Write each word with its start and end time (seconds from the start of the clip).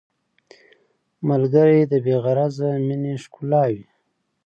ملګری 1.29 1.81
د 1.91 1.93
بې 2.05 2.15
غرضه 2.23 2.69
مینې 2.87 3.13
ښکلا 3.23 3.63
وي 3.71 3.83